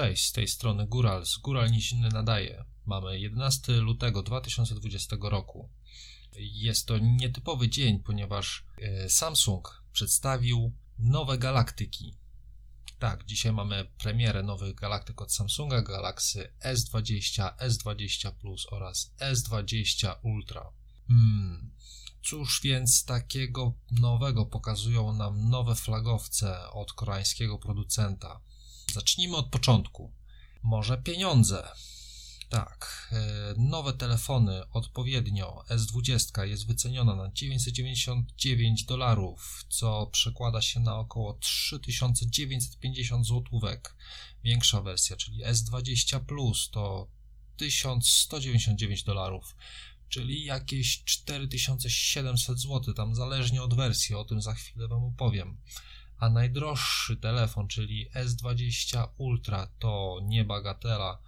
Cześć, 0.00 0.26
z 0.26 0.32
tej 0.32 0.48
strony 0.48 0.86
Góral, 0.86 1.26
z 1.26 1.36
Góral 1.36 1.70
Niziny 1.70 2.08
nadaje. 2.08 2.64
Mamy 2.86 3.20
11 3.20 3.72
lutego 3.72 4.22
2020 4.22 5.16
roku. 5.20 5.70
Jest 6.36 6.86
to 6.86 6.98
nietypowy 6.98 7.68
dzień, 7.68 7.98
ponieważ 8.02 8.66
e, 8.78 9.10
Samsung 9.10 9.84
przedstawił 9.92 10.72
nowe 10.98 11.38
galaktyki. 11.38 12.18
Tak, 12.98 13.24
dzisiaj 13.24 13.52
mamy 13.52 13.84
premierę 13.98 14.42
nowych 14.42 14.74
galaktyk 14.74 15.22
od 15.22 15.34
Samsunga, 15.34 15.82
Galaxy 15.82 16.52
S20, 16.64 17.56
S20 17.56 18.32
Plus 18.32 18.66
oraz 18.70 19.14
S20 19.18 20.14
Ultra. 20.22 20.72
Hmm. 21.08 21.70
Cóż 22.22 22.60
więc 22.62 23.04
takiego 23.04 23.74
nowego 23.90 24.46
pokazują 24.46 25.12
nam 25.12 25.50
nowe 25.50 25.74
flagowce 25.74 26.70
od 26.70 26.92
koreańskiego 26.92 27.58
producenta? 27.58 28.40
Zacznijmy 28.92 29.36
od 29.36 29.46
początku. 29.46 30.12
Może 30.62 30.98
pieniądze. 30.98 31.68
Tak, 32.50 33.08
e, 33.12 33.54
nowe 33.58 33.92
telefony 33.92 34.70
odpowiednio 34.70 35.64
S20 35.68 36.42
jest 36.42 36.66
wyceniona 36.66 37.16
na 37.16 37.30
999 37.32 38.84
dolarów, 38.84 39.64
co 39.68 40.06
przekłada 40.06 40.62
się 40.62 40.80
na 40.80 40.98
około 40.98 41.34
3950 41.34 43.26
złotówek. 43.26 43.96
Większa 44.44 44.80
wersja, 44.80 45.16
czyli 45.16 45.44
S20 45.44 46.20
Plus 46.20 46.70
to 46.70 47.08
1199 47.56 49.02
dolarów, 49.02 49.56
czyli 50.08 50.44
jakieś 50.44 51.04
4700 51.04 52.58
zł, 52.58 52.94
tam 52.94 53.14
zależnie 53.14 53.62
od 53.62 53.74
wersji, 53.74 54.14
o 54.14 54.24
tym 54.24 54.42
za 54.42 54.54
chwilę 54.54 54.88
Wam 54.88 55.04
opowiem 55.04 55.58
a 56.20 56.30
najdroższy 56.30 57.16
telefon, 57.16 57.68
czyli 57.68 58.10
S20 58.10 59.08
Ultra, 59.16 59.66
to 59.78 60.18
nie 60.22 60.44
bagatela 60.44 61.18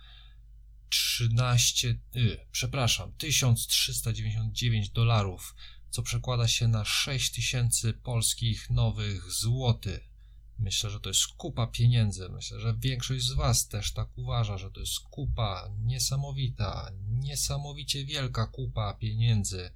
13, 0.89 1.99
y, 2.17 2.47
przepraszam, 2.53 3.13
1399 3.13 4.91
dolarów, 4.91 5.55
co 5.91 6.03
przekłada 6.03 6.49
się 6.49 6.69
na 6.69 6.85
6000 6.85 7.93
polskich 7.93 8.71
nowych 8.71 9.33
złotych. 9.33 10.13
Myślę, 10.59 10.91
że 10.91 11.01
to 11.01 11.11
jest 11.11 11.27
kupa 11.27 11.67
pieniędzy. 11.67 12.29
Myślę, 12.29 12.61
że 12.61 12.75
większość 12.79 13.25
z 13.25 13.33
Was 13.33 13.69
też 13.69 13.93
tak 13.93 14.09
uważa, 14.19 14.59
że 14.59 14.71
to 14.71 14.81
jest 14.81 15.01
kupa 15.01 15.69
niesamowita, 15.79 16.91
niesamowicie 17.09 18.05
wielka 18.05 18.47
kupa 18.47 18.95
pieniędzy. 18.95 19.71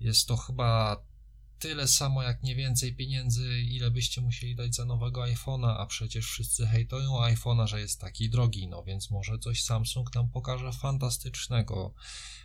Jest 0.00 0.28
to 0.28 0.36
chyba 0.36 1.02
tyle 1.60 1.88
samo, 1.88 2.22
jak 2.22 2.42
nie 2.42 2.54
więcej 2.54 2.96
pieniędzy, 2.96 3.60
ile 3.60 3.90
byście 3.90 4.20
musieli 4.20 4.56
dać 4.56 4.74
za 4.74 4.84
nowego 4.84 5.22
iPhone'a, 5.22 5.74
a 5.78 5.86
przecież 5.86 6.26
wszyscy 6.26 6.66
hejtują 6.66 7.12
iPhone'a, 7.12 7.66
że 7.66 7.80
jest 7.80 8.00
taki 8.00 8.30
drogi, 8.30 8.68
no 8.68 8.82
więc 8.82 9.10
może 9.10 9.38
coś 9.38 9.62
Samsung 9.62 10.14
nam 10.14 10.28
pokaże 10.28 10.72
fantastycznego. 10.72 11.94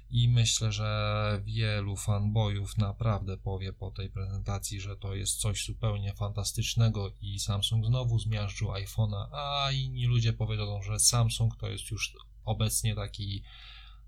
I 0.10 0.30
myślę, 0.30 0.72
że 0.72 1.42
wielu 1.46 1.96
fanboyów 1.96 2.78
naprawdę 2.78 3.38
powie 3.38 3.74
po 3.74 3.92
tej 3.92 4.10
prezentacji, 4.10 4.82
że 4.82 4.98
to 4.98 5.16
jest 5.16 5.40
coś 5.40 5.66
zupełnie 5.66 6.14
fantastycznego 6.14 7.12
i 7.22 7.40
Samsung 7.40 7.86
znowu 7.86 8.20
zmiażdżył 8.20 8.68
iPhone'a, 8.68 9.28
a 9.32 9.72
inni 9.72 10.06
ludzie 10.06 10.34
powiedzą, 10.34 10.82
że 10.82 11.00
Samsung 11.00 11.58
to 11.58 11.70
jest 11.70 11.92
już 11.92 12.14
obecnie 12.46 12.96
taki 12.96 13.44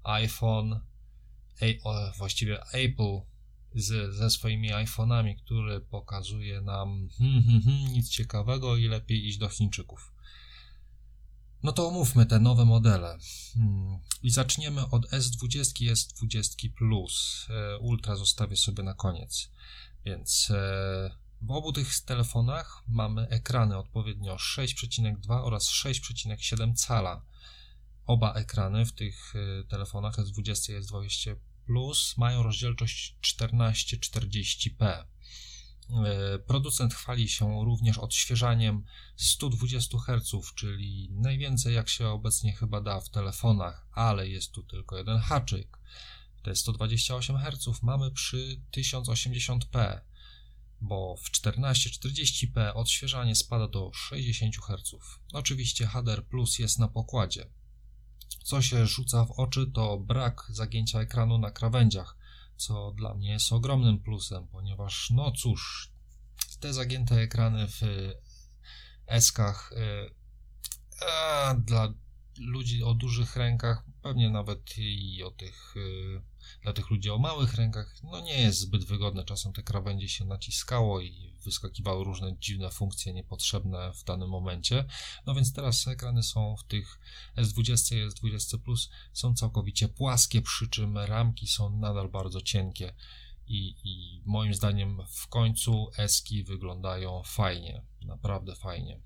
iPhone, 0.03 0.79
a, 1.83 2.11
właściwie 2.17 2.63
Apple 2.63 3.19
z, 3.81 4.15
ze 4.15 4.29
swoimi 4.29 4.69
iPhone'ami, 4.73 5.35
który 5.35 5.81
pokazuje 5.81 6.61
nam 6.61 7.09
hmm, 7.17 7.43
hmm, 7.43 7.61
hmm, 7.61 7.93
nic 7.93 8.09
ciekawego 8.09 8.77
i 8.77 8.87
lepiej 8.87 9.27
iść 9.27 9.37
do 9.37 9.49
Chińczyków. 9.49 10.11
No 11.63 11.71
to 11.71 11.87
omówmy 11.87 12.25
te 12.25 12.39
nowe 12.39 12.65
modele. 12.65 13.17
Hmm. 13.53 13.99
I 14.23 14.29
zaczniemy 14.29 14.89
od 14.89 15.11
S20 15.11 15.81
i 15.81 15.91
S20 15.91 16.73
Plus. 16.73 17.47
E, 17.49 17.77
Ultra 17.77 18.15
zostawię 18.15 18.57
sobie 18.57 18.83
na 18.83 18.93
koniec. 18.93 19.51
Więc 20.05 20.51
e, 20.51 21.11
w 21.41 21.51
obu 21.51 21.73
tych 21.73 21.99
telefonach 21.99 22.83
mamy 22.87 23.27
ekrany 23.29 23.77
odpowiednio 23.77 24.35
6,2 24.35 25.43
oraz 25.43 25.69
6,7 25.69 26.73
cala. 26.75 27.25
Oba 28.05 28.33
ekrany 28.33 28.85
w 28.85 28.93
tych 28.93 29.33
e, 29.35 29.63
telefonach 29.63 30.15
S20 30.15 30.73
i 30.73 30.81
S20 30.81 31.35
Plus 31.67 32.17
mają 32.17 32.43
rozdzielczość 32.43 33.15
1440p. 33.23 34.85
E, 34.85 36.39
producent 36.39 36.93
chwali 36.93 37.29
się 37.29 37.65
również 37.65 37.97
odświeżaniem 37.97 38.85
120 39.15 39.97
Hz, 39.97 40.53
czyli 40.55 41.09
najwięcej 41.11 41.75
jak 41.75 41.89
się 41.89 42.07
obecnie 42.07 42.53
chyba 42.53 42.81
da 42.81 43.01
w 43.01 43.09
telefonach, 43.09 43.87
ale 43.91 44.29
jest 44.29 44.51
tu 44.51 44.63
tylko 44.63 44.97
jeden 44.97 45.19
haczyk. 45.19 45.77
Te 46.43 46.55
128 46.55 47.37
Hz 47.37 47.83
mamy 47.83 48.11
przy 48.11 48.61
1080p, 48.71 50.01
bo 50.81 51.15
w 51.17 51.31
1440p 51.31 52.71
odświeżanie 52.75 53.35
spada 53.35 53.67
do 53.67 53.91
60 53.93 54.55
Hz. 54.55 54.91
Oczywiście 55.33 55.87
HDR 55.87 56.25
Plus 56.25 56.59
jest 56.59 56.79
na 56.79 56.87
pokładzie. 56.87 57.56
Co 58.47 58.61
się 58.61 58.87
rzuca 58.87 59.25
w 59.25 59.31
oczy, 59.31 59.71
to 59.73 59.97
brak 59.97 60.43
zagięcia 60.49 60.99
ekranu 60.99 61.37
na 61.37 61.51
krawędziach, 61.51 62.17
co 62.57 62.91
dla 62.91 63.13
mnie 63.13 63.31
jest 63.31 63.53
ogromnym 63.53 63.99
plusem, 63.99 64.47
ponieważ, 64.47 65.09
no 65.09 65.31
cóż, 65.31 65.91
te 66.59 66.73
zagięte 66.73 67.15
ekrany 67.15 67.67
w 67.67 67.81
eskach 69.07 69.73
yy, 69.75 71.61
dla 71.63 71.93
ludzi 72.39 72.83
o 72.83 72.93
dużych 72.93 73.35
rękach, 73.35 73.83
pewnie 74.01 74.29
nawet 74.29 74.77
i 74.77 75.23
o 75.23 75.31
tych, 75.31 75.73
yy, 75.75 76.21
dla 76.61 76.73
tych 76.73 76.89
ludzi 76.89 77.09
o 77.09 77.17
małych 77.17 77.55
rękach, 77.55 77.95
no 78.03 78.19
nie 78.21 78.41
jest 78.41 78.59
zbyt 78.59 78.83
wygodne. 78.83 79.25
Czasem 79.25 79.53
te 79.53 79.63
krawędzie 79.63 80.09
się 80.09 80.25
naciskało 80.25 81.01
i 81.01 81.37
wyskakiwały 81.43 82.03
różne 82.03 82.37
dziwne 82.39 82.69
funkcje 82.69 83.13
niepotrzebne 83.13 83.93
w 83.93 84.03
danym 84.03 84.29
momencie. 84.29 84.85
No 85.25 85.35
więc 85.35 85.53
teraz 85.53 85.87
ekrany 85.87 86.23
są 86.23 86.55
w 86.57 86.63
tych 86.63 86.99
S20 87.37 87.95
i 87.95 88.09
S20 88.09 88.57
Plus 88.57 88.89
są 89.13 89.33
całkowicie 89.33 89.87
płaskie, 89.87 90.41
przy 90.41 90.67
czym 90.67 90.97
ramki 90.97 91.47
są 91.47 91.79
nadal 91.79 92.09
bardzo 92.09 92.41
cienkie. 92.41 92.93
I, 93.47 93.75
i 93.83 94.21
moim 94.25 94.53
zdaniem 94.53 95.01
w 95.09 95.27
końcu 95.27 95.91
eski 95.97 96.43
wyglądają 96.43 97.23
fajnie, 97.25 97.81
naprawdę 98.01 98.55
fajnie. 98.55 98.99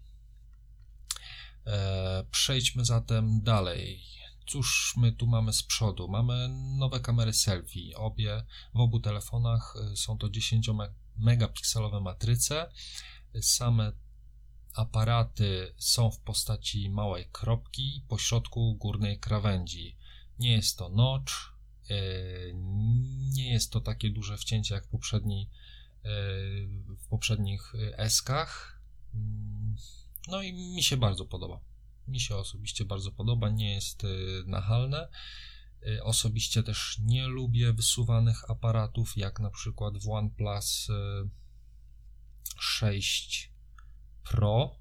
E, 1.67 2.23
przejdźmy 2.31 2.85
zatem 2.85 3.41
dalej. 3.41 4.01
Cóż 4.47 4.93
my 4.97 5.11
tu 5.11 5.27
mamy 5.27 5.53
z 5.53 5.63
przodu? 5.63 6.07
Mamy 6.07 6.49
nowe 6.77 6.99
kamery 6.99 7.33
selfie. 7.33 7.97
Obie 7.97 8.43
w 8.73 8.79
obu 8.79 8.99
telefonach 8.99 9.75
e, 9.93 9.97
są 9.97 10.17
to 10.17 10.29
10 10.29 10.69
megapikselowe 11.17 12.01
matryce. 12.01 12.71
Same 13.41 13.91
aparaty 14.75 15.73
są 15.77 16.11
w 16.11 16.19
postaci 16.19 16.89
małej 16.89 17.29
kropki 17.31 18.05
po 18.07 18.17
środku 18.17 18.75
górnej 18.75 19.19
krawędzi. 19.19 19.97
Nie 20.39 20.51
jest 20.51 20.77
to 20.77 20.89
notch, 20.89 21.33
e, 21.89 21.95
nie 23.33 23.51
jest 23.51 23.71
to 23.71 23.81
takie 23.81 24.09
duże 24.09 24.37
wcięcie 24.37 24.75
jak 24.75 24.85
w, 24.85 24.89
poprzedniej, 24.89 25.49
e, 26.03 26.09
w 26.97 27.07
poprzednich 27.09 27.73
eskach. 27.97 28.81
No 30.27 30.41
i 30.41 30.53
mi 30.53 30.83
się 30.83 30.97
bardzo 30.97 31.25
podoba. 31.25 31.59
Mi 32.07 32.19
się 32.19 32.35
osobiście 32.35 32.85
bardzo 32.85 33.11
podoba, 33.11 33.49
nie 33.49 33.73
jest 33.73 34.03
e, 34.03 34.07
nachalne. 34.45 35.07
Y, 35.87 36.03
osobiście 36.03 36.63
też 36.63 36.99
nie 37.03 37.27
lubię 37.27 37.73
wysuwanych 37.73 38.49
aparatów, 38.49 39.17
jak 39.17 39.39
na 39.39 39.49
przykład 39.49 39.97
w 39.97 40.09
OnePlus 40.09 40.87
6 42.59 43.45
y, 43.45 44.29
Pro. 44.29 44.75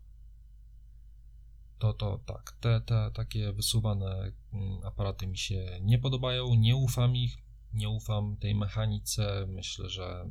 To, 1.78 1.92
to 1.92 2.20
tak, 2.26 2.56
te, 2.60 2.80
te 2.80 3.10
takie 3.14 3.52
wysuwane 3.52 4.32
mm, 4.52 4.84
aparaty 4.84 5.26
mi 5.26 5.38
się 5.38 5.78
nie 5.82 5.98
podobają, 5.98 6.54
nie 6.54 6.76
ufam 6.76 7.16
ich, 7.16 7.38
nie 7.72 7.88
ufam 7.88 8.36
tej 8.36 8.54
mechanice. 8.54 9.46
Myślę, 9.48 9.88
że 9.88 10.30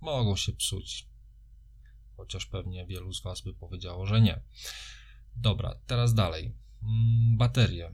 mogą 0.00 0.36
się 0.36 0.52
psuć. 0.52 1.09
Chociaż 2.20 2.46
pewnie 2.46 2.86
wielu 2.86 3.12
z 3.12 3.22
Was 3.22 3.40
by 3.40 3.54
powiedziało, 3.54 4.06
że 4.06 4.20
nie. 4.20 4.40
Dobra, 5.36 5.74
teraz 5.86 6.14
dalej. 6.14 6.52
Mm, 6.82 7.36
baterie 7.36 7.90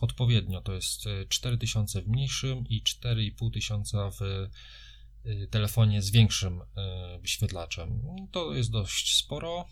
odpowiednio 0.00 0.60
to 0.60 0.72
jest 0.72 1.04
4000 1.28 1.98
e, 1.98 2.02
w 2.02 2.08
mniejszym 2.08 2.68
i 2.68 2.82
4500 2.82 4.14
w 4.14 4.22
e, 4.22 5.46
telefonie 5.46 6.02
z 6.02 6.10
większym 6.10 6.62
e, 6.62 7.18
wyświetlaczem. 7.20 8.02
To 8.32 8.54
jest 8.54 8.70
dość 8.70 9.16
sporo 9.16 9.68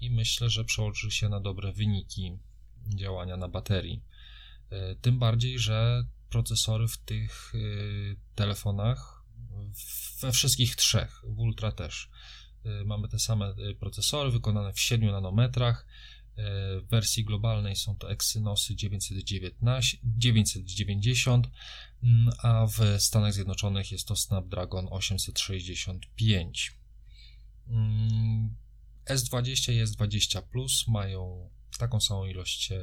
i 0.00 0.10
myślę, 0.10 0.50
że 0.50 0.64
przełoży 0.64 1.10
się 1.10 1.28
na 1.28 1.40
dobre 1.40 1.72
wyniki 1.72 2.38
działania 2.96 3.36
na 3.36 3.48
baterii. 3.48 4.02
Tym 5.00 5.18
bardziej, 5.18 5.58
że 5.58 6.04
procesory 6.30 6.88
w 6.88 6.98
tych 6.98 7.52
telefonach, 8.34 9.24
we 10.20 10.32
wszystkich 10.32 10.76
trzech, 10.76 11.22
w 11.24 11.38
Ultra 11.38 11.72
też, 11.72 12.10
mamy 12.84 13.08
te 13.08 13.18
same 13.18 13.54
procesory 13.80 14.30
wykonane 14.30 14.72
w 14.72 14.80
7 14.80 15.10
nanometrach. 15.10 15.86
W 16.82 16.86
wersji 16.90 17.24
globalnej 17.24 17.76
są 17.76 17.96
to 17.96 18.10
Exynosy 18.10 18.76
919, 18.76 19.98
990, 20.04 21.46
mm, 22.02 22.34
a 22.42 22.66
w 22.66 23.02
Stanach 23.02 23.32
Zjednoczonych 23.32 23.92
jest 23.92 24.08
to 24.08 24.16
Snapdragon 24.16 24.88
865. 24.90 26.72
Mm, 27.68 28.56
S20 29.06 29.72
i 29.72 29.84
S20 29.84 30.42
Plus 30.42 30.88
mają 30.88 31.50
taką 31.78 32.00
samą 32.00 32.26
ilość 32.26 32.72
e, 32.72 32.78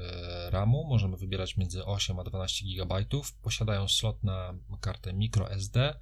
RAMu, 0.49 0.87
możemy 0.87 1.17
wybierać 1.17 1.57
między 1.57 1.85
8 1.85 2.19
a 2.19 2.23
12 2.23 2.65
GB, 2.65 3.05
posiadają 3.41 3.87
slot 3.87 4.23
na 4.23 4.53
kartę 4.81 5.13
microSD, 5.13 5.99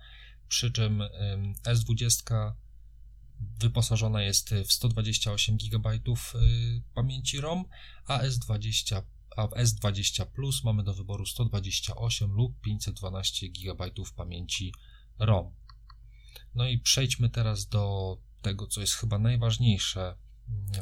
przy 0.48 0.72
czym 0.72 1.04
S20 1.68 2.54
wyposażona 3.62 4.22
jest 4.22 4.54
w 4.66 4.72
128 4.72 5.58
GB 5.58 5.90
y, 5.94 6.00
pamięci 6.94 7.42
ROM, 7.42 7.66
a 8.06 8.24
S20 8.24 9.02
a 9.38 9.48
w 9.48 9.52
S20 9.52 10.26
Plus 10.26 10.64
mamy 10.64 10.84
do 10.84 10.94
wyboru 10.94 11.26
128 11.26 12.32
lub 12.32 12.62
512 12.62 13.50
GB 13.50 13.92
pamięci 14.16 14.74
ROM. 15.20 15.56
No 16.56 16.68
i 16.68 16.80
przejdźmy 16.80 17.30
teraz 17.30 17.68
do 17.68 18.18
tego, 18.42 18.68
co 18.68 18.82
jest 18.82 18.94
chyba 18.94 19.20
najważniejsze 19.20 20.16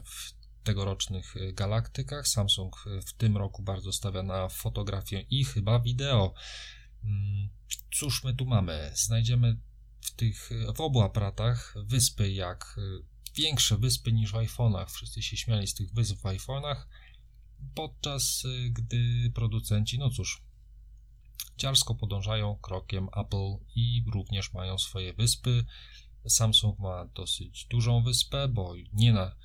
w 0.05 0.33
tegorocznych 0.63 1.35
galaktykach. 1.53 2.27
Samsung 2.27 2.85
w 3.05 3.13
tym 3.13 3.37
roku 3.37 3.63
bardzo 3.63 3.93
stawia 3.93 4.23
na 4.23 4.49
fotografię 4.49 5.25
i 5.29 5.45
chyba 5.45 5.79
wideo. 5.79 6.33
Mm, 7.03 7.49
cóż 7.91 8.23
my 8.23 8.35
tu 8.35 8.45
mamy? 8.45 8.91
Znajdziemy 8.95 9.57
w 10.01 10.11
tych, 10.11 10.49
w 10.75 10.81
obu 10.81 11.01
aparatach 11.01 11.75
wyspy 11.85 12.31
jak 12.31 12.75
y, 12.77 13.03
większe 13.35 13.77
wyspy 13.77 14.11
niż 14.11 14.31
w 14.31 14.35
iPhone'ach. 14.35 14.89
Wszyscy 14.89 15.21
się 15.21 15.37
śmiali 15.37 15.67
z 15.67 15.73
tych 15.73 15.93
wysp 15.93 16.17
w 16.19 16.23
iPhone'ach, 16.23 16.87
podczas 17.75 18.45
y, 18.45 18.69
gdy 18.69 19.31
producenci, 19.35 19.99
no 19.99 20.09
cóż, 20.09 20.41
ciarsko 21.57 21.95
podążają 21.95 22.55
krokiem 22.55 23.07
Apple 23.15 23.65
i 23.75 24.03
również 24.13 24.53
mają 24.53 24.77
swoje 24.77 25.13
wyspy. 25.13 25.65
Samsung 26.27 26.79
ma 26.79 27.05
dosyć 27.05 27.65
dużą 27.65 28.03
wyspę, 28.03 28.47
bo 28.47 28.73
nie 28.93 29.13
na, 29.13 29.35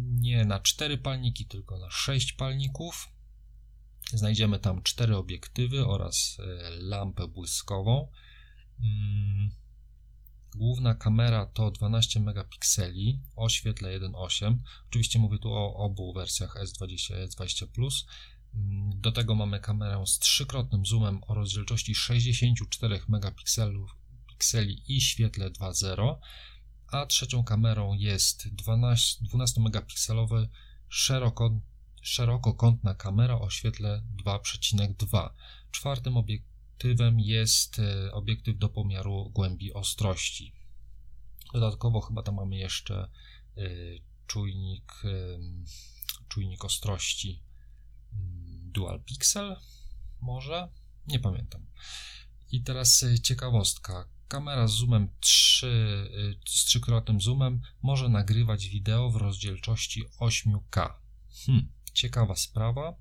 nie 0.00 0.44
na 0.44 0.60
4 0.60 0.98
palniki, 0.98 1.46
tylko 1.46 1.78
na 1.78 1.90
6 1.90 2.32
palników. 2.32 3.08
Znajdziemy 4.12 4.58
tam 4.58 4.82
cztery 4.82 5.16
obiektywy 5.16 5.86
oraz 5.86 6.38
y, 6.38 6.44
lampę 6.80 7.28
błyskową. 7.28 8.08
Mm, 8.80 9.50
główna 10.56 10.94
kamera 10.94 11.46
to 11.46 11.70
12 11.70 12.20
megapikseli 12.20 13.20
o 13.36 13.48
świetle 13.48 14.00
1.8. 14.00 14.56
Oczywiście 14.88 15.18
mówię 15.18 15.38
tu 15.38 15.52
o 15.52 15.76
obu 15.76 16.12
wersjach 16.12 16.56
S20 16.56 17.24
i 17.24 17.28
S20 17.28 17.66
Plus. 17.66 18.06
Mm, 18.54 19.00
do 19.00 19.12
tego 19.12 19.34
mamy 19.34 19.60
kamerę 19.60 20.06
z 20.06 20.18
trzykrotnym 20.18 20.86
zoomem 20.86 21.20
o 21.26 21.34
rozdzielczości 21.34 21.94
64 21.94 23.00
megapikseli 23.08 24.82
i 24.88 25.00
świetle 25.00 25.50
2.0, 25.50 26.16
a 26.88 27.06
trzecią 27.06 27.44
kamerą 27.44 27.94
jest 27.94 28.48
12, 28.48 29.24
12 29.24 29.60
megapikselowy 29.60 30.48
szeroko, 30.88 31.60
szerokokątna 32.02 32.94
kamera 32.94 33.38
o 33.38 33.50
świetle 33.50 34.02
2,2. 34.24 35.30
Czwartym 35.70 36.16
obiektem 36.16 36.53
obiektywem 36.74 37.20
jest 37.20 37.78
e, 37.78 38.12
obiektyw 38.12 38.58
do 38.58 38.68
pomiaru 38.68 39.30
głębi 39.34 39.72
ostrości. 39.72 40.52
Dodatkowo 41.52 42.00
chyba 42.00 42.22
tam 42.22 42.34
mamy 42.34 42.56
jeszcze 42.56 43.08
e, 43.56 43.62
czujnik, 44.26 44.92
e, 45.04 45.38
czujnik 46.28 46.64
ostrości 46.64 47.42
mm, 48.12 48.72
Dual 48.72 49.02
Pixel, 49.04 49.56
może? 50.20 50.68
Nie 51.06 51.18
pamiętam. 51.18 51.66
I 52.50 52.62
teraz 52.62 53.04
ciekawostka. 53.22 54.08
Kamera 54.28 54.68
z 54.68 54.72
zoomem 54.72 55.08
3, 55.20 56.40
z 56.46 56.64
trzykrotnym 56.64 57.20
zoomem 57.20 57.60
może 57.82 58.08
nagrywać 58.08 58.68
wideo 58.68 59.10
w 59.10 59.16
rozdzielczości 59.16 60.04
8K. 60.20 60.94
Hmm, 61.46 61.72
ciekawa 61.92 62.36
sprawa, 62.36 62.96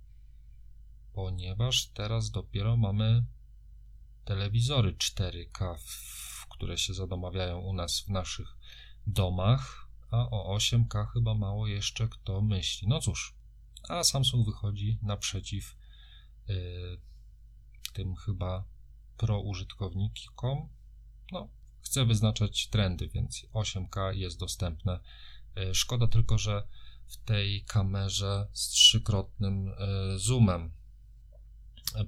ponieważ 1.14 1.88
teraz 1.88 2.32
dopiero 2.32 2.78
mamy 2.78 3.24
telewizory 4.26 4.94
4K, 4.94 5.76
które 6.50 6.78
się 6.78 6.94
zadomawiają 6.94 7.60
u 7.60 7.74
nas 7.74 8.02
w 8.02 8.10
naszych 8.10 8.48
domach, 9.08 9.90
a 10.12 10.30
o 10.30 10.58
8K 10.58 11.08
chyba 11.14 11.34
mało 11.34 11.68
jeszcze 11.68 12.08
kto 12.08 12.42
myśli. 12.42 12.88
No 12.88 13.00
cóż, 13.00 13.36
a 13.90 14.04
Samsung 14.04 14.46
wychodzi 14.46 15.00
naprzeciw 15.02 15.76
yy, 16.48 17.02
tym 17.94 18.16
chyba 18.16 18.64
pro 19.18 19.42
użytkownikom. 19.42 20.70
No, 21.32 21.50
chce 21.82 22.06
wyznaczać 22.06 22.68
trendy, 22.68 23.08
więc 23.08 23.46
8K 23.54 24.14
jest 24.14 24.40
dostępne. 24.40 25.00
Yy, 25.56 25.76
szkoda 25.76 26.08
tylko, 26.08 26.38
że 26.38 26.68
w 27.08 27.18
tej 27.18 27.64
kamerze 27.64 28.48
z 28.54 28.70
trzykrotnym 28.70 29.66
yy, 29.66 30.20
zoomem, 30.20 30.74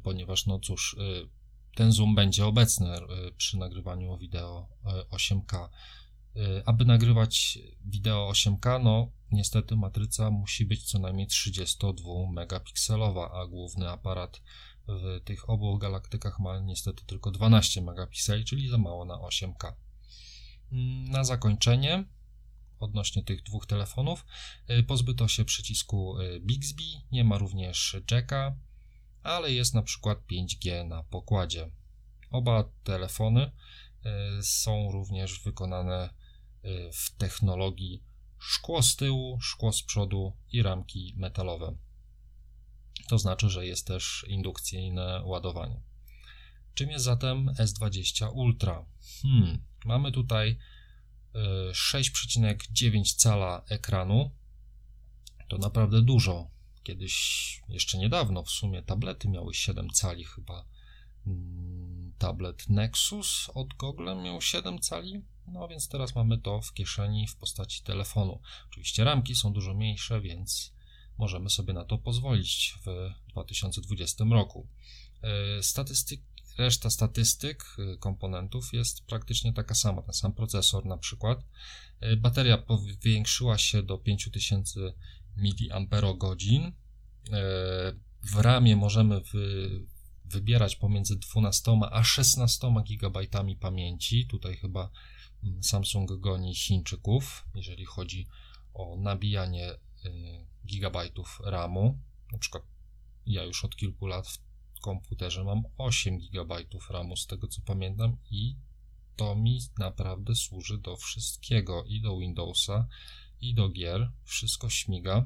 ponieważ 0.03 0.45
no 0.45 0.59
cóż, 0.59 0.95
yy, 0.99 1.29
ten 1.75 1.91
zoom 1.91 2.15
będzie 2.15 2.45
obecny 2.45 2.87
e, 2.93 3.01
przy 3.37 3.57
nagrywaniu 3.57 4.17
wideo 4.17 4.67
8K. 5.11 5.55
E, 5.55 5.69
e, 6.41 6.63
aby 6.65 6.85
nagrywać 6.85 7.59
wideo 7.85 8.31
8K, 8.31 8.83
no 8.83 9.11
niestety 9.31 9.75
matryca 9.75 10.31
musi 10.31 10.65
być 10.65 10.83
co 10.91 10.99
najmniej 10.99 11.27
32 11.27 12.31
megapikselowa, 12.31 13.31
a 13.31 13.47
główny 13.47 13.89
aparat 13.89 14.41
w 14.87 15.21
tych 15.23 15.49
obu 15.49 15.77
galaktykach 15.77 16.39
ma 16.39 16.59
niestety 16.59 17.05
tylko 17.05 17.31
12 17.31 17.81
megapikseli, 17.81 18.45
czyli 18.45 18.69
za 18.69 18.77
mało 18.77 19.05
na 19.05 19.15
8K. 19.15 19.73
Mm, 20.71 21.11
na 21.11 21.23
zakończenie 21.23 22.05
odnośnie 22.79 23.23
tych 23.23 23.43
dwóch 23.43 23.65
telefonów 23.65 24.25
pozbyto 24.87 25.27
się 25.27 25.45
przycisku 25.45 26.15
Bixby, 26.41 26.83
nie 27.11 27.23
ma 27.23 27.37
również 27.37 27.97
jacka, 28.11 28.55
ale 29.25 29.51
jest 29.51 29.73
na 29.73 29.81
przykład 29.81 30.19
5G 30.31 30.87
na 30.87 31.03
pokładzie. 31.03 31.71
Oba 32.31 32.63
telefony 32.83 33.41
e, 33.41 33.51
są 34.43 34.91
również 34.91 35.39
wykonane 35.39 35.95
e, 36.03 36.09
w 36.91 37.15
technologii 37.17 38.03
szkło 38.39 38.83
z 38.83 38.95
tyłu, 38.95 39.41
szkło 39.41 39.73
z 39.73 39.83
przodu 39.83 40.37
i 40.51 40.61
ramki 40.61 41.13
metalowe. 41.17 41.77
To 43.07 43.17
znaczy, 43.17 43.49
że 43.49 43.65
jest 43.65 43.87
też 43.87 44.25
indukcyjne 44.27 45.21
ładowanie. 45.23 45.81
Czym 46.73 46.89
jest 46.89 47.05
zatem 47.05 47.47
S20 47.59 48.29
Ultra? 48.33 48.85
Hmm, 49.21 49.63
mamy 49.85 50.11
tutaj 50.11 50.57
6,9 51.71 52.99
e, 52.99 53.03
cala 53.03 53.63
ekranu. 53.69 54.31
To 55.47 55.57
naprawdę 55.57 56.01
dużo 56.01 56.54
Kiedyś, 56.85 57.15
jeszcze 57.69 57.97
niedawno 57.97 58.43
w 58.43 58.49
sumie, 58.49 58.83
tablety 58.83 59.29
miały 59.29 59.53
7 59.53 59.89
cali 59.89 60.23
chyba. 60.23 60.65
Mm, 61.27 62.13
tablet 62.17 62.69
Nexus 62.69 63.49
od 63.53 63.73
Google 63.73 64.15
miał 64.23 64.41
7 64.41 64.79
cali, 64.79 65.21
no 65.47 65.67
więc 65.67 65.89
teraz 65.89 66.15
mamy 66.15 66.37
to 66.37 66.61
w 66.61 66.73
kieszeni 66.73 67.27
w 67.27 67.35
postaci 67.35 67.83
telefonu. 67.83 68.41
Oczywiście 68.69 69.03
ramki 69.03 69.35
są 69.35 69.53
dużo 69.53 69.73
mniejsze, 69.73 70.21
więc 70.21 70.73
możemy 71.17 71.49
sobie 71.49 71.73
na 71.73 71.85
to 71.85 71.97
pozwolić 71.97 72.75
w 72.85 73.09
2020 73.29 74.25
roku. 74.31 74.67
E, 75.21 75.63
statystyk, 75.63 76.21
reszta 76.57 76.89
statystyk 76.89 77.65
e, 77.79 77.97
komponentów 77.97 78.73
jest 78.73 79.05
praktycznie 79.05 79.53
taka 79.53 79.75
sama, 79.75 80.01
ten 80.01 80.13
sam 80.13 80.33
procesor 80.33 80.85
na 80.85 80.97
przykład. 80.97 81.39
E, 81.99 82.15
bateria 82.15 82.57
powiększyła 82.57 83.57
się 83.57 83.83
do 83.83 83.97
5000 83.97 84.79
mAh. 85.37 86.71
W 88.23 88.35
ramie 88.35 88.75
możemy 88.75 89.21
wy, 89.21 89.69
wybierać 90.25 90.75
pomiędzy 90.75 91.15
12 91.15 91.79
a 91.91 92.03
16 92.03 92.67
GB 92.89 93.19
pamięci. 93.59 94.27
Tutaj 94.27 94.55
chyba 94.55 94.89
mm, 95.43 95.63
Samsung 95.63 96.11
goni 96.19 96.55
Chińczyków, 96.55 97.45
jeżeli 97.55 97.85
chodzi 97.85 98.27
o 98.73 98.97
nabijanie 98.97 99.71
y, 99.71 99.79
gigabajtów 100.65 101.41
RAMu. 101.45 101.99
Na 102.31 102.37
przykład 102.37 102.63
ja 103.25 103.43
już 103.43 103.65
od 103.65 103.75
kilku 103.75 104.07
lat 104.07 104.27
w 104.27 104.81
komputerze 104.81 105.43
mam 105.43 105.63
8 105.77 106.19
GB 106.19 106.55
RAMu, 106.89 107.15
z 107.15 107.27
tego 107.27 107.47
co 107.47 107.61
pamiętam, 107.61 108.17
i 108.31 108.55
to 109.15 109.35
mi 109.35 109.59
naprawdę 109.77 110.35
służy 110.35 110.77
do 110.77 110.95
wszystkiego 110.95 111.83
i 111.83 112.01
do 112.01 112.17
Windowsa, 112.17 112.87
i 113.41 113.53
do 113.53 113.69
gier. 113.69 114.11
Wszystko 114.23 114.69
śmiga 114.69 115.25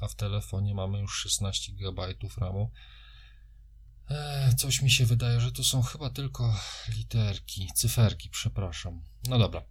a 0.00 0.08
w 0.08 0.14
telefonie 0.14 0.74
mamy 0.74 0.98
już 1.00 1.12
16 1.12 1.72
GB 1.72 2.14
RAMu. 2.36 2.70
Eee, 4.10 4.56
coś 4.56 4.82
mi 4.82 4.90
się 4.90 5.06
wydaje, 5.06 5.40
że 5.40 5.52
to 5.52 5.64
są 5.64 5.82
chyba 5.82 6.10
tylko 6.10 6.60
literki, 6.96 7.68
cyferki, 7.74 8.30
przepraszam. 8.30 9.02
No 9.28 9.38
dobra. 9.38 9.62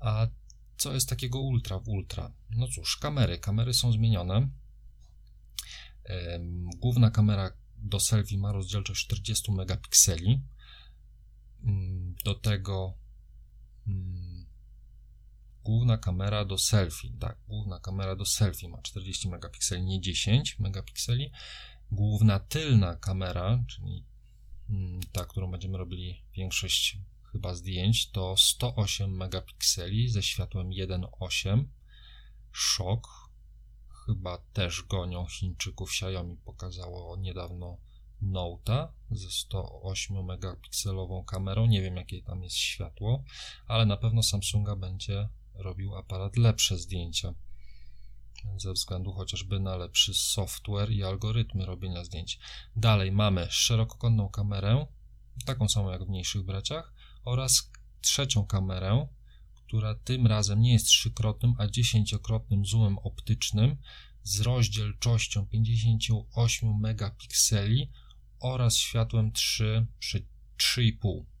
A 0.00 0.26
co 0.76 0.92
jest 0.92 1.08
takiego 1.08 1.40
ultra 1.40 1.78
w 1.78 1.88
ultra? 1.88 2.32
No 2.50 2.68
cóż, 2.68 2.96
kamery. 2.96 3.38
Kamery 3.38 3.74
są 3.74 3.92
zmienione. 3.92 4.48
Główna 6.76 7.10
kamera 7.10 7.50
do 7.76 8.00
selfie 8.00 8.38
ma 8.38 8.52
rozdzielczość 8.52 9.06
40 9.06 9.52
megapikseli. 9.52 10.42
Mm, 11.62 12.14
do 12.24 12.34
tego 12.34 12.94
mm, 13.86 14.23
główna 15.64 15.98
kamera 15.98 16.44
do 16.44 16.58
selfie, 16.58 17.08
tak, 17.20 17.38
główna 17.48 17.80
kamera 17.80 18.16
do 18.16 18.26
selfie 18.26 18.68
ma 18.68 18.82
40 18.82 19.28
megapikseli, 19.28 19.82
nie 19.82 20.00
10 20.00 20.58
megapikseli. 20.58 21.30
Główna 21.92 22.38
tylna 22.38 22.96
kamera, 22.96 23.64
czyli 23.68 24.04
mm, 24.70 25.00
ta, 25.12 25.24
którą 25.24 25.50
będziemy 25.50 25.78
robili 25.78 26.22
większość 26.36 26.98
chyba 27.32 27.54
zdjęć, 27.54 28.10
to 28.10 28.36
108 28.36 29.16
megapikseli 29.16 30.08
ze 30.08 30.22
światłem 30.22 30.68
1.8. 30.68 31.64
Szok. 32.52 33.08
Chyba 34.06 34.38
też 34.38 34.82
gonią 34.82 35.26
Chińczyków. 35.26 35.90
Xiaomi 35.90 36.36
pokazało 36.36 37.16
niedawno 37.16 37.78
Note'a 38.22 38.88
ze 39.10 39.30
108 39.30 40.24
megapikselową 40.24 41.24
kamerą. 41.24 41.66
Nie 41.66 41.82
wiem 41.82 41.96
jakie 41.96 42.22
tam 42.22 42.42
jest 42.42 42.56
światło, 42.56 43.24
ale 43.66 43.86
na 43.86 43.96
pewno 43.96 44.22
Samsunga 44.22 44.76
będzie 44.76 45.28
robił 45.54 45.96
aparat 45.96 46.36
lepsze 46.36 46.78
zdjęcia. 46.78 47.34
Ze 48.56 48.72
względu 48.72 49.12
chociażby 49.12 49.60
na 49.60 49.76
lepszy 49.76 50.14
software 50.14 50.90
i 50.90 51.02
algorytmy 51.02 51.66
robienia 51.66 52.04
zdjęć. 52.04 52.38
Dalej 52.76 53.12
mamy 53.12 53.46
szerokokątną 53.50 54.28
kamerę, 54.28 54.86
taką 55.46 55.68
samą 55.68 55.90
jak 55.90 56.04
w 56.04 56.08
mniejszych 56.08 56.42
braciach, 56.42 56.92
oraz 57.24 57.70
trzecią 58.00 58.46
kamerę, 58.46 59.08
która 59.54 59.94
tym 59.94 60.26
razem 60.26 60.60
nie 60.60 60.72
jest 60.72 60.86
trzykrotnym, 60.86 61.54
a 61.58 61.66
dziesięciokrotnym 61.66 62.66
zoomem 62.66 62.98
optycznym 62.98 63.76
z 64.22 64.40
rozdzielczością 64.40 65.46
58 65.46 66.80
megapikseli 66.80 67.90
oraz 68.40 68.76
światłem 68.76 69.32
3 69.32 69.86
przy 69.98 70.26
3,5. 70.58 71.33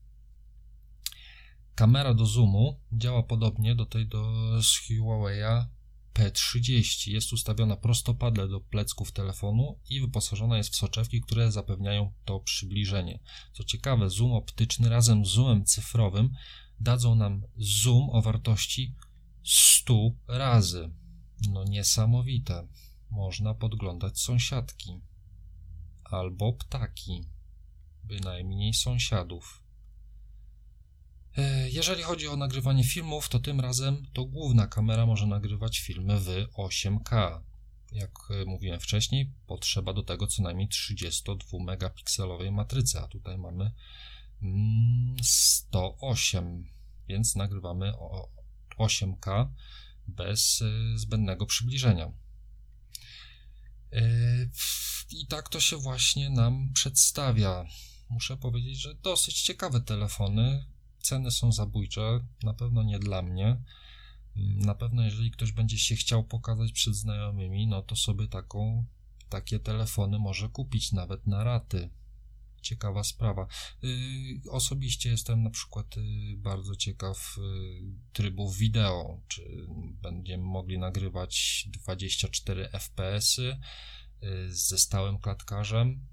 Kamera 1.74 2.14
do 2.14 2.26
zoomu 2.26 2.80
działa 2.92 3.22
podobnie 3.22 3.74
do 3.74 3.86
tej 3.86 4.06
do 4.06 4.32
z 4.62 4.66
Huawei'a 4.66 5.66
P30. 6.14 7.10
Jest 7.12 7.32
ustawiona 7.32 7.76
prostopadle 7.76 8.48
do 8.48 8.60
plecków 8.60 9.12
telefonu 9.12 9.78
i 9.90 10.00
wyposażona 10.00 10.56
jest 10.56 10.70
w 10.70 10.76
soczewki, 10.76 11.20
które 11.20 11.52
zapewniają 11.52 12.12
to 12.24 12.40
przybliżenie. 12.40 13.20
Co 13.52 13.64
ciekawe, 13.64 14.10
zoom 14.10 14.32
optyczny 14.32 14.88
razem 14.88 15.26
z 15.26 15.28
zoomem 15.28 15.64
cyfrowym 15.64 16.30
dadzą 16.80 17.14
nam 17.14 17.42
zoom 17.56 18.10
o 18.10 18.22
wartości 18.22 18.94
100 19.44 20.10
razy. 20.28 20.90
No 21.50 21.64
niesamowite. 21.64 22.68
Można 23.10 23.54
podglądać 23.54 24.20
sąsiadki 24.20 25.00
albo 26.04 26.52
ptaki, 26.52 27.24
bynajmniej 28.04 28.74
sąsiadów. 28.74 29.63
E, 31.36 31.70
jeżeli 31.70 32.02
chodzi 32.02 32.28
o 32.28 32.36
nagrywanie 32.36 32.84
filmów, 32.84 33.28
to 33.28 33.38
tym 33.38 33.60
razem 33.60 34.06
to 34.12 34.24
główna 34.24 34.66
kamera 34.66 35.06
może 35.06 35.26
nagrywać 35.26 35.78
filmy 35.78 36.20
w 36.20 36.26
8K. 36.58 37.40
Jak 37.92 38.10
e, 38.30 38.44
mówiłem 38.44 38.80
wcześniej, 38.80 39.32
potrzeba 39.46 39.92
do 39.92 40.02
tego 40.02 40.26
co 40.26 40.42
najmniej 40.42 40.68
32 40.68 41.64
megapikselowej 41.64 42.52
matrycy, 42.52 43.00
a 43.00 43.08
tutaj 43.08 43.38
mamy 43.38 43.72
108, 45.22 46.44
mm, 46.44 46.64
więc 47.08 47.36
nagrywamy 47.36 47.92
8K 48.78 49.48
bez 50.06 50.62
e, 50.62 50.98
zbędnego 50.98 51.46
przybliżenia. 51.46 52.12
I 55.10 55.26
tak 55.26 55.48
to 55.48 55.60
się 55.60 55.76
właśnie 55.76 56.30
nam 56.30 56.72
przedstawia. 56.72 57.66
Muszę 58.10 58.36
powiedzieć, 58.36 58.80
że 58.80 58.94
dosyć 58.94 59.42
ciekawe 59.42 59.80
telefony. 59.80 60.73
Ceny 61.04 61.30
są 61.30 61.52
zabójcze, 61.52 62.20
na 62.42 62.54
pewno 62.54 62.82
nie 62.82 62.98
dla 62.98 63.22
mnie. 63.22 63.62
Na 64.36 64.74
pewno, 64.74 65.04
jeżeli 65.04 65.30
ktoś 65.30 65.52
będzie 65.52 65.78
się 65.78 65.96
chciał 65.96 66.24
pokazać 66.24 66.72
przed 66.72 66.94
znajomymi, 66.94 67.66
no 67.66 67.82
to 67.82 67.96
sobie 67.96 68.28
taką, 68.28 68.84
takie 69.28 69.60
telefony 69.60 70.18
może 70.18 70.48
kupić 70.48 70.92
nawet 70.92 71.26
na 71.26 71.44
raty. 71.44 71.90
Ciekawa 72.62 73.04
sprawa. 73.04 73.46
Yy, 73.82 74.50
osobiście 74.50 75.10
jestem 75.10 75.42
na 75.42 75.50
przykład 75.50 75.96
yy, 75.96 76.36
bardzo 76.36 76.76
ciekaw 76.76 77.36
yy, 77.38 77.92
trybów 78.12 78.56
wideo. 78.56 79.20
Czy 79.28 79.66
będziemy 80.02 80.44
mogli 80.44 80.78
nagrywać 80.78 81.64
24 81.72 82.68
fps 82.72 83.40
ze 84.48 84.78
stałym 84.78 85.18
klatkarzem, 85.18 86.06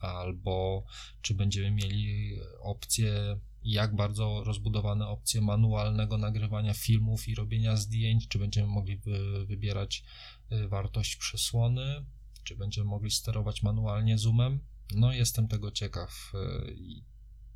albo 0.00 0.84
czy 1.22 1.34
będziemy 1.34 1.70
mieli 1.70 2.38
opcję 2.60 3.40
jak 3.62 3.96
bardzo 3.96 4.44
rozbudowane 4.44 5.08
opcje 5.08 5.40
manualnego 5.40 6.18
nagrywania 6.18 6.74
filmów 6.74 7.28
i 7.28 7.34
robienia 7.34 7.76
zdjęć, 7.76 8.28
czy 8.28 8.38
będziemy 8.38 8.68
mogli 8.68 8.96
wy, 8.96 9.46
wybierać 9.46 10.04
y, 10.52 10.68
wartość 10.68 11.16
przesłony, 11.16 12.04
czy 12.44 12.56
będziemy 12.56 12.88
mogli 12.88 13.10
sterować 13.10 13.62
manualnie 13.62 14.18
zoomem. 14.18 14.60
No, 14.94 15.12
jestem 15.12 15.48
tego 15.48 15.70
ciekaw, 15.70 16.32
y, 16.34 16.74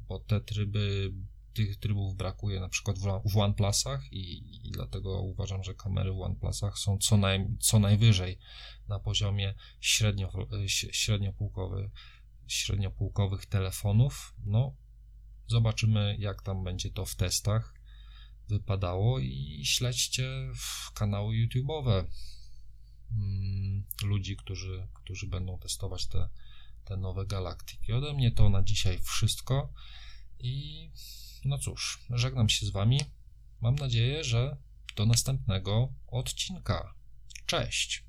bo 0.09 0.19
te 0.19 0.41
tryby, 0.41 1.13
tych 1.55 1.77
trybów 1.77 2.17
brakuje 2.17 2.61
na 2.61 2.69
przykład 2.69 2.99
w 3.25 3.37
OnePlusach 3.37 4.13
i, 4.13 4.39
i 4.67 4.71
dlatego 4.71 5.23
uważam, 5.23 5.65
że 5.65 5.75
kamery 5.75 6.13
w 6.13 6.21
OnePlusach 6.21 6.79
są 6.79 6.99
co, 6.99 7.17
naj, 7.17 7.47
co 7.61 7.79
najwyżej 7.79 8.39
na 8.89 8.99
poziomie 8.99 9.55
średnio, 9.81 10.33
y, 10.65 10.69
średniopółkowy, 10.69 11.91
średniopółkowych 12.47 13.47
telefonów. 13.47 14.35
No, 14.45 14.77
Zobaczymy, 15.47 16.17
jak 16.19 16.43
tam 16.43 16.65
będzie 16.65 16.91
to 16.91 17.05
w 17.05 17.15
testach 17.15 17.75
wypadało 18.49 19.19
i 19.19 19.63
śledźcie 19.65 20.31
kanały 20.95 21.35
YouTube'owe 21.35 22.05
mm, 23.11 23.85
ludzi, 24.05 24.37
którzy, 24.37 24.89
którzy 24.95 25.27
będą 25.27 25.59
testować 25.59 26.07
te, 26.07 26.29
te 26.85 26.97
nowe 26.97 27.27
galaktyki. 27.27 27.93
Ode 27.93 28.15
mnie 28.15 28.33
to 28.33 28.49
na 28.49 28.63
dzisiaj 28.63 28.99
wszystko 29.03 29.73
i 30.39 30.91
no 31.45 31.59
cóż, 31.59 31.99
żegnam 32.11 32.49
się 32.49 32.67
z 32.67 32.71
Wami. 32.71 33.01
Mam 33.61 33.75
nadzieję, 33.75 34.25
że 34.25 34.57
do 34.97 35.07
następnego 35.07 35.93
odcinka. 36.07 36.95
Cześć! 37.47 38.05